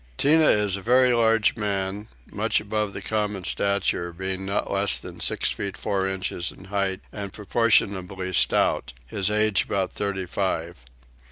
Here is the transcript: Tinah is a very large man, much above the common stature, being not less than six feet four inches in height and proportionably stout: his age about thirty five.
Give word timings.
Tinah 0.17 0.49
is 0.57 0.77
a 0.77 0.81
very 0.81 1.13
large 1.13 1.55
man, 1.55 2.07
much 2.31 2.59
above 2.59 2.93
the 2.93 3.03
common 3.03 3.43
stature, 3.43 4.11
being 4.11 4.47
not 4.47 4.71
less 4.71 4.97
than 4.97 5.19
six 5.19 5.51
feet 5.51 5.77
four 5.77 6.07
inches 6.07 6.51
in 6.51 6.65
height 6.73 7.01
and 7.11 7.31
proportionably 7.31 8.33
stout: 8.33 8.93
his 9.05 9.29
age 9.29 9.65
about 9.65 9.91
thirty 9.93 10.25
five. 10.25 10.83